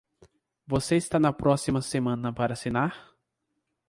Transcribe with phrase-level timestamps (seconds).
[0.65, 3.11] Você está na próxima semana para assinar?